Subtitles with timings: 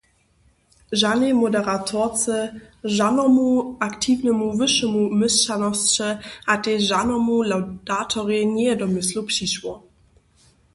[0.99, 2.35] Žanej moderatorce,
[2.97, 3.47] žanomu
[3.89, 6.09] aktiwnemu wyšemu měšćanosće
[6.51, 9.73] a tež žanomu lawdatorej njeje do myslow přišło.